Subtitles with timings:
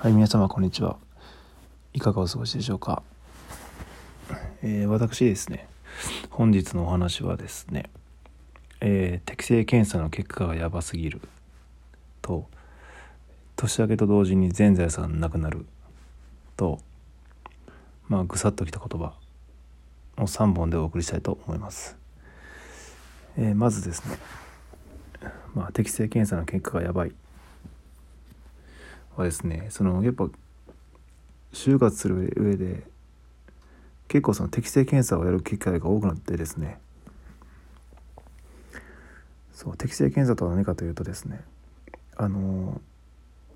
[0.00, 0.96] はい、皆様こんにちは。
[1.92, 3.02] いかがお過ごしでしょうか？
[4.62, 5.66] えー、私ですね、
[6.30, 7.90] 本日のお話はですね、
[8.80, 11.20] えー、適正検査の結果がやばすぎる
[12.22, 12.46] と、
[13.56, 15.66] 年明けと同時に全財産なくなる
[16.56, 16.78] と、
[18.06, 19.14] まあ、ぐさっときた言葉
[20.16, 21.96] を3本でお送りしたいと思います。
[23.36, 24.16] えー、まずですね、
[25.56, 27.12] まあ、適正検査の結果がやばい
[29.18, 30.28] はですねそのやっぱ
[31.52, 32.84] 就活する上で
[34.06, 36.78] 結構その適正検査をやる機会が多くなってですね。
[39.52, 41.40] そう適正検査とは何かというとですね
[42.16, 42.80] あの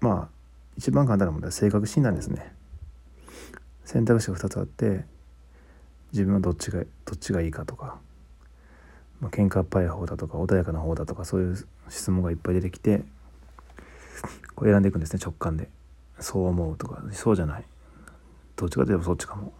[0.00, 0.28] まあ
[0.76, 2.52] 一番簡単な問題は性格診断ですね。
[3.84, 5.04] 選択肢が2つあって
[6.12, 7.98] 自分はどっちがどっちがいいかとか、
[9.20, 13.04] まあ、喧嘩っ早い方だとか穏やかな方だとかそういう質問がいっぱい出てきて
[14.54, 15.68] こう選んでいくんですね直感で。
[16.20, 17.64] そう思うとかそうじゃない。
[18.56, 19.52] どっちかといえばそっちかも。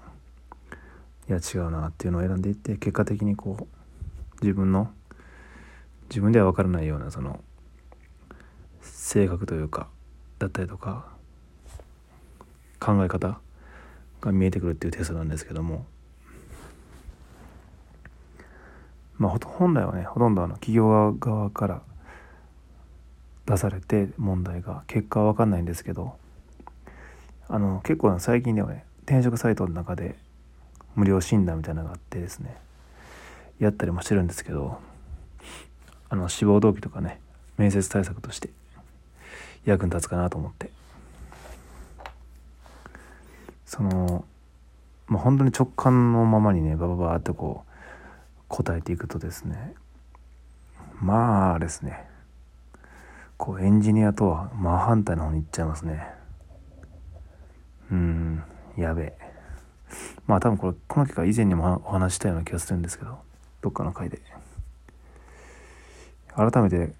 [1.28, 3.66] いや違うなっていうのを選んでいって結果的にこう
[4.42, 4.90] 自分の
[6.08, 7.42] 自分では分からないようなその
[8.82, 9.88] 性格というか
[10.38, 11.06] だったりとか
[12.78, 13.40] 考え方
[14.20, 15.86] が見えてくるっていうテストなんですけども。
[19.16, 21.82] まあ本来はねほとんどあの企業側から
[23.46, 24.84] 出されて問題が。
[24.86, 26.16] 結果は分かんないんですけど。
[27.48, 30.16] あの結構最近ではね転職サイトの中で
[30.94, 32.56] 無料診断みたいなのがあってですね。
[33.58, 34.78] やったりもしてるんですけど。
[36.10, 37.18] あの志望動機とかね
[37.56, 38.50] 面接対策として
[39.64, 40.70] 役に立つかなと思って。
[43.66, 44.24] その
[45.08, 49.74] まあ本当に直感のままにねバババーってこう答えていくとですね。
[51.00, 52.13] まあですね。
[53.36, 56.06] こうエンジニアとは真反対の方に行っちゃいますね。
[57.90, 58.42] うん
[58.76, 59.14] やべ。
[59.20, 59.34] え
[60.26, 63.18] まあ多分これこの結果以前にもお話したような気がするんですけど
[63.62, 64.20] どっかの回で。
[66.34, 66.92] 改めて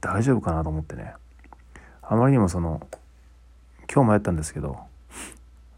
[0.00, 1.14] 大丈夫かなと思ってね。
[2.02, 2.86] あまりにもその
[3.92, 4.78] 今日もやったんですけど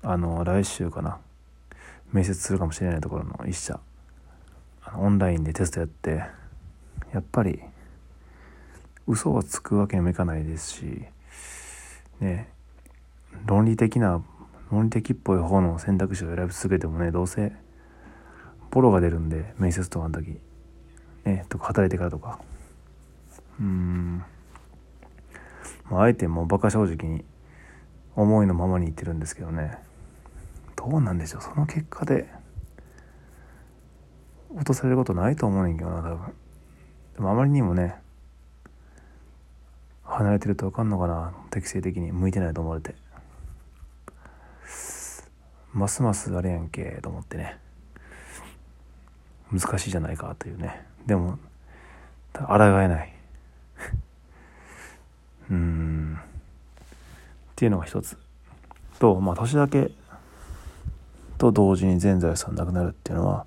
[0.03, 1.19] あの来週かな。
[2.13, 3.79] 面接するかもしれないところの一社
[4.97, 6.25] オンラインでテストやって
[7.13, 7.61] やっぱり
[9.11, 11.05] 嘘はつくわけにもいかないですし
[12.21, 12.49] ね
[13.47, 14.23] 論理的な
[14.71, 17.53] 論理的っぽい方の選択肢を選び続けてもねどうせ
[18.71, 20.39] ボロが出るんで面接とかの時
[21.25, 22.41] ねとか働いてからとか。
[23.61, 24.25] うん。
[25.91, 27.25] まああえてもう馬鹿正直に
[28.17, 29.79] 思いのままに言ってるんですけどね。
[30.77, 31.43] どうなんでしょう。
[31.43, 32.29] その結果で
[34.55, 36.19] 落とされることないと思うねんけどな多分。
[37.15, 37.97] でもあまりにもね
[40.21, 41.33] 離れてると分かんのかな？
[41.51, 42.13] 適正的に。
[42.13, 42.95] 向いてないと思われて。
[45.73, 46.99] ますますあれやんけ。
[47.03, 47.59] と思ってね。
[49.51, 50.87] 難しいじゃないかというね。
[51.07, 51.39] でも
[52.35, 53.15] 抗えない。
[55.51, 56.19] うん。
[56.19, 56.25] っ
[57.57, 58.19] ていうのが一つ。
[58.99, 59.91] とまあ年だけ
[61.39, 63.47] と同時に全財産なくなるっていうのは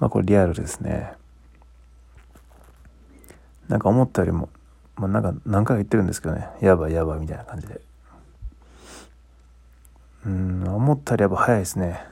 [0.00, 1.12] まあこれリアルですね。
[3.68, 4.48] なんか思ったよりも
[5.00, 6.46] まあ、なんか何回か言ってるんですけどね。
[6.60, 7.80] やばいやばいみたいな感じで。
[10.26, 12.04] うん思ったよりやっぱ早いですね。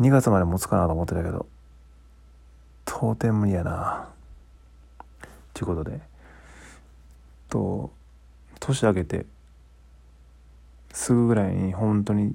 [0.00, 1.46] 2月まで持つかなと思ってたけど。
[2.86, 4.08] 到底無理やな。
[5.54, 6.00] ということで。
[7.48, 7.92] と
[8.58, 9.24] 年明けて
[10.92, 12.34] すぐぐらいに本当に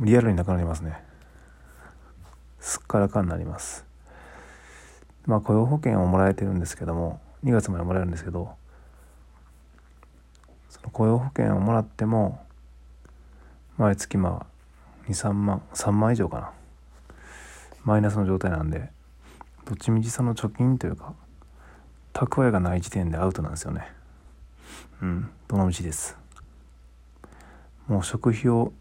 [0.00, 1.02] リアルになくなりますね。
[2.58, 3.84] すっからかになります。
[5.26, 7.20] まあ雇用保険をもらえてるんですけども。
[7.44, 8.54] 2月までもらえるんですけど
[10.68, 12.44] その雇用保険をもらっても
[13.76, 16.52] 毎月まあ23万3万以上かな。
[17.84, 18.90] マイナスの状態なんで
[19.64, 21.14] どっちみちその貯金というか
[22.12, 23.88] 蓄えがない時点でアウトなんですよね。
[25.02, 26.16] うんどのみちです。
[27.88, 28.72] もう食費を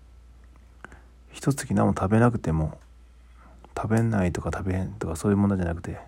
[1.31, 2.78] 一月何も食べなくても
[3.75, 6.00] 食べないとか食べへんとかそういう問題じゃなくて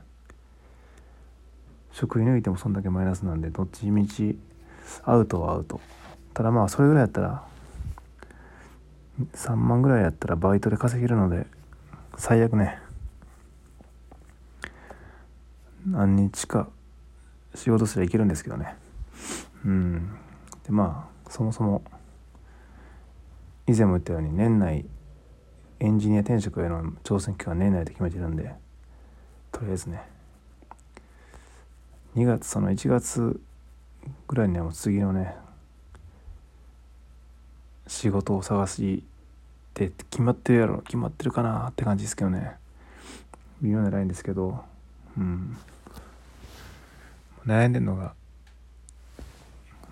[1.92, 4.38] 食費抜いてもそんだけマイナスなんでどっちみち
[5.04, 5.80] アウトはアウト。
[6.34, 7.44] ただまあそれぐらいやったら
[9.34, 11.46] 3万ぐらいやったらバイトで稼げるので
[12.18, 12.80] 最悪ね。
[15.86, 16.70] 何日か
[17.56, 18.76] 仕事すればいけるんですけどね。
[19.66, 20.16] うん。
[20.64, 21.84] でまあそもそも
[23.68, 24.86] 以前も言ったように年内
[25.80, 28.54] エンジニア転職への挑戦期間は年内で決めてるんで
[29.52, 30.04] とりあえずね。
[32.16, 33.40] 2月その1月
[34.28, 35.36] ぐらいにはもう次のね
[37.88, 39.04] 仕事を探し
[39.74, 40.78] て決まってるやろ。
[40.80, 42.56] 決まってるかなって感じですけどね。
[43.62, 44.64] 微妙なラインですけど。
[45.18, 45.58] うん。
[47.46, 48.14] 悩んでんのが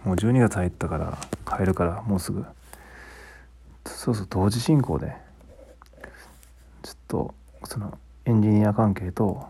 [0.05, 1.17] もう12月入ったから
[1.57, 2.45] 帰るからもうすぐ。
[3.85, 5.13] そうそう同時進行で。
[6.83, 7.33] ちょっと
[7.65, 9.47] そのエンジニア関係と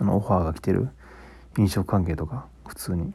[0.00, 0.88] あのオファーが来てる。
[1.56, 3.12] 飲食関係とか普通に。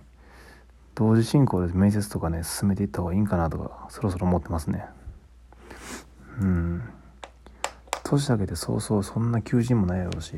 [0.96, 4.86] 同時進行で面接とかね進めていった方がいいんかなとかそろそろ思ってますね。
[6.42, 6.84] うん。
[8.04, 10.36] 年明けてそうそうそんな求人もないやろうし。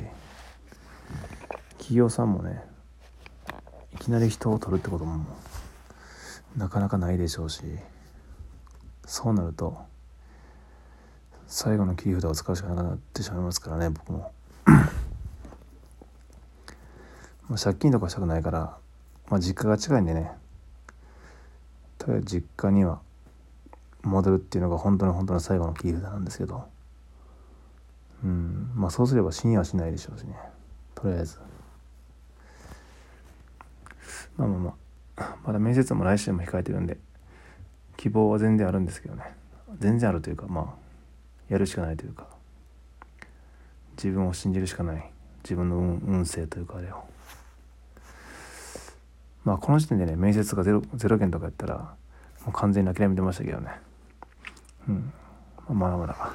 [1.78, 2.64] 企業さんもね
[3.94, 5.26] いきなり人を取るってことも
[6.56, 7.64] なかなかないでしょうし。
[9.06, 9.78] そうなると
[11.48, 14.32] 最後の切り札を使うしかなくなってしまいますからね僕も。
[17.52, 18.78] まあ借金とかしたくないから、
[19.30, 20.32] まあ、実家が近いんでね。
[21.98, 23.02] とりあえず実家には
[24.04, 26.64] 戻るっていうのが本当の本当の最後の切り札なんですけど。
[28.24, 30.34] うんまあそうすれば死にはしないでしょうしね。
[30.96, 31.40] とりあえず。
[34.38, 34.76] まあまあま
[35.18, 36.98] あまだ面接も来週も控えてるんで
[37.98, 39.24] 希望は全然あるんですけどね。
[39.78, 40.66] 全然あるというかまあ
[41.50, 42.28] やるしかないというか。
[43.98, 45.12] 自分を信じるしかない。
[45.44, 47.12] 自分の運運勢というかあれを。
[49.44, 51.96] まあこの時点でね面接がゼロゼロ件とかやったら
[52.46, 53.70] もう完全に諦めてましたけどね。
[54.88, 55.14] うん。
[55.70, 56.34] まだまだ。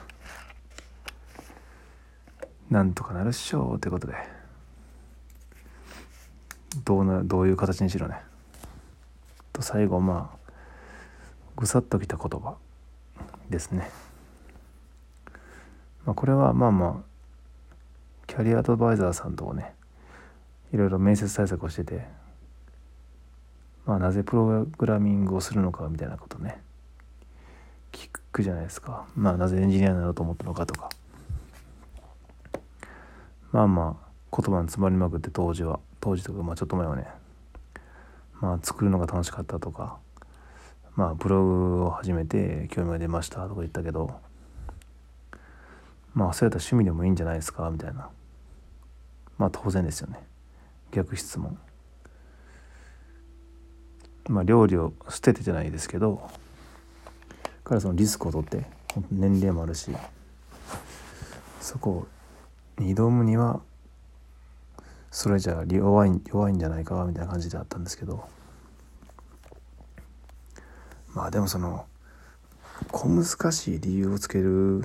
[2.71, 4.15] なんとかなるっしょうということで。
[6.85, 8.17] どうなどういう形にしろね。
[9.53, 10.53] と最後まあ
[11.57, 12.57] ぐさっときた言葉。
[13.51, 13.91] ですね、
[16.05, 17.05] まあ、これはまあまあ
[18.27, 19.73] キャリアアドバイザーさんとね
[20.73, 22.07] いろいろ面接対策をしてて
[23.87, 26.61] まあなぜプログラミングをするのかみたいなことね。
[27.93, 29.07] 聞くじゃないですか。
[29.17, 30.91] まあなぜエンジニアになろうと思ったのかとか。
[33.53, 35.79] まあまあ言葉に詰まりまくって当時は。
[36.01, 37.07] 当時とかまあちょっと前はね。
[38.41, 39.99] まあ作るのが楽しかったとか。
[40.97, 44.19] まあブログを始めて興味が出ましたとか言ったけど。
[46.13, 48.09] まあそうやったら趣味でもいいんじゃないですかみたいな。
[49.39, 50.19] まあ当然ですよね。
[50.91, 51.57] 逆質問。
[54.29, 56.31] まあ料理を捨ててじゃないですけど
[57.67, 58.65] からそのリスクを取って
[59.11, 59.91] 年齢もあるし
[61.61, 62.07] そこ
[62.79, 63.61] に挑むには
[65.11, 68.25] それじゃ弱い弱いんじゃないかみたいな感じであったんですけど
[71.13, 71.87] まあでもその
[72.93, 74.85] 小難しい理由をつける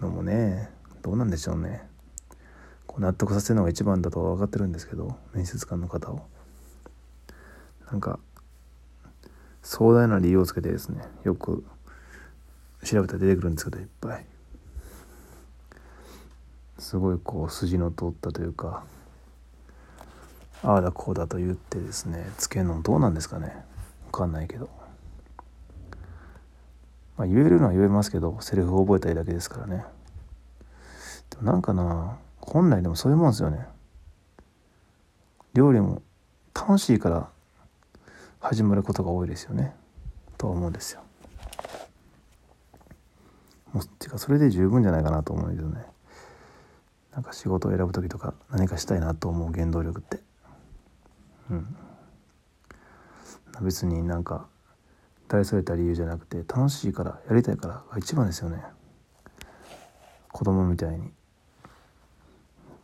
[0.00, 0.70] のもね
[1.02, 1.86] どうなんでしょうね。
[2.86, 6.22] こう納得させるのが一番だとは分かってるんですけど面接官の方を。
[7.94, 8.18] なんか
[9.62, 11.64] 壮大な理由をつけてですねよく
[12.82, 14.26] 調べたら出てくるんですけどいっぱい。
[16.80, 18.82] すごいこう筋の通ったというか
[20.64, 23.54] ああだこうだと言ってですねつけるのどうなんですかね。
[24.06, 24.68] 分かんないけど、
[27.16, 29.84] まあ、言えるのは言えますけどセリフを覚えたいだけですからね。
[31.30, 33.64] でもなんかな本来でもそういうもんですよね。
[35.54, 36.02] 料理も
[36.52, 37.30] 楽しいから
[38.44, 39.74] 始まることが多いですよね。
[40.36, 41.00] と思うんですよ。
[43.72, 45.82] もうてかそれで十分じゃないかなと思うんだけどね。
[47.14, 50.20] なんか仕事を選ぶ時とか何かしたいなと思う原動力って。
[51.50, 51.76] うん。
[53.62, 54.46] 別になんか
[55.26, 58.62] 大それた理由じゃなくて楽しいからやりたいからが一番ですよね。
[60.32, 61.10] 子供みたいに。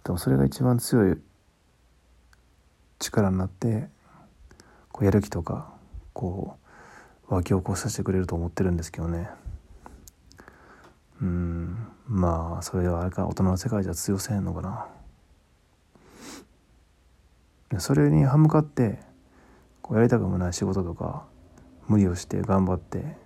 [0.05, 1.19] でもそれが一番強い
[2.99, 3.91] 力になって
[5.01, 5.73] こうやる気とか
[6.13, 6.59] こ
[7.31, 9.31] う湧き起こさせてくれると思ってるんですけどね。
[11.23, 14.61] うんまあそれはあれか大人の世界じゃ通用せんのか
[17.71, 17.81] な。
[17.81, 18.99] それに歯向かって
[19.81, 21.25] こうやりたくもない仕事とか
[21.89, 23.17] 無理をして頑張って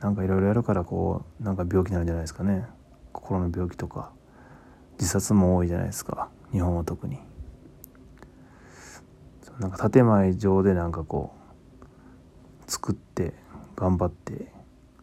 [0.00, 2.66] なんかいろいろやるからこうなんか病気になるんじゃないですかね。
[3.12, 4.10] 心の病気とか
[4.98, 6.30] 自殺も多いじゃないですか。
[6.50, 7.20] 日本は特に。
[9.58, 11.34] なんか建前上でなんかこ
[12.66, 13.34] う作って
[13.76, 14.52] 頑張って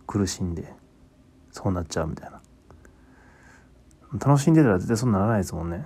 [0.08, 0.74] 苦しんで
[1.52, 2.42] そうなっちゃうみたいな。
[4.14, 5.86] 楽しんでたら絶対そうならないですもんね。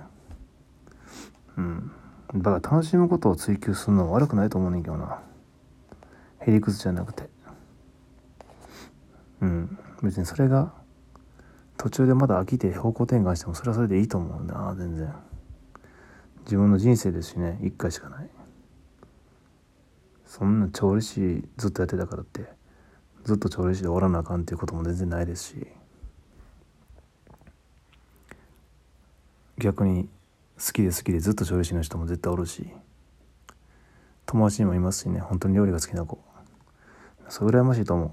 [1.56, 1.90] うん。
[2.36, 5.20] だから楽しむことを追求するのは悪くないと思うねんけどな。
[6.40, 7.28] へりくつじゃなくて。
[9.42, 9.78] うん。
[10.02, 10.72] 別にそれが
[11.76, 15.12] 途中でまだ飽きて方向転換してもそれはそれでいいと思うな全然。
[16.44, 18.30] 自分の人生ですしね一回しかない。
[20.36, 22.44] そんな調理師ずっとやってたからって
[23.22, 25.66] ずっと調理師でおらなあかんっていうことも全然ないですし
[29.58, 30.08] 逆に
[30.58, 32.66] 好きで好きでずっと調理師の人も絶対おるし
[34.26, 36.18] 友達にもいますしね本当に料理が好きな子。
[37.28, 38.12] そう羨ましいと思う。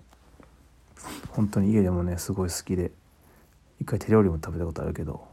[1.29, 2.91] 本当に家でもねすごい好きで
[3.79, 5.27] 一回手料理も食べたことあるけど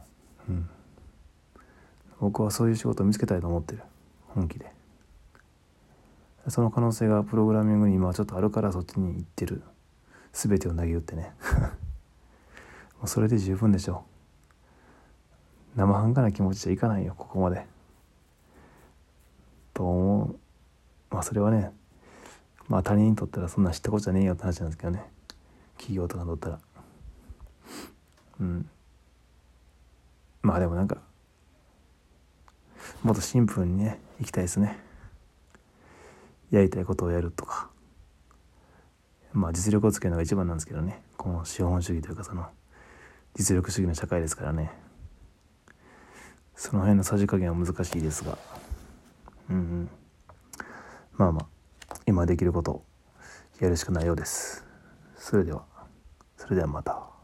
[0.49, 0.67] うん。
[2.19, 3.83] 僕はそういう仕事を見つけたいと思ってる。
[4.29, 4.78] 本気で。
[6.49, 9.61] その可能性がプログラミングに今はちょっとあるからそっちに行ってる。
[10.33, 11.33] 全てを投げ打ってね。
[12.99, 14.03] もうそれで十分でしょ
[15.75, 15.79] う。
[15.79, 17.65] 生半可な気持ちじゃいかないよここまで。
[19.73, 20.39] と思う。
[21.09, 21.71] まあそれはね
[22.67, 25.03] まあ他人にとったらそんな知ったことじゃねえよって話なんですけどね。
[25.77, 26.59] 企業とかにとったら
[28.39, 28.69] うん。
[30.41, 30.97] まあでもなんか
[33.03, 34.88] もっとシンプルにね行きたいですね。
[36.51, 37.69] やりたいことをやるとか。
[39.33, 41.03] まあ実力をつけるのが一番なんですけどね。
[41.17, 42.47] この資本主義というかその
[43.35, 44.71] 実力主義の社会ですからね。
[46.55, 48.37] その辺のさじ加減は難しいですが。
[49.49, 49.89] うんうん。
[51.15, 52.85] まあまあ今できることを
[53.59, 54.65] やるしかないようです。
[55.15, 55.65] それでは。
[56.37, 57.18] それではまた。